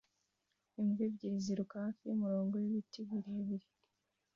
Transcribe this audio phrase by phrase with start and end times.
[0.79, 3.67] Imbwa ebyiri ziruka hafi yumurongo wibiti birebire